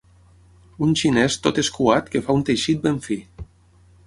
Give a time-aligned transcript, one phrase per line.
[0.87, 3.21] Un xinès tot escuat que fa un teixit ben fi.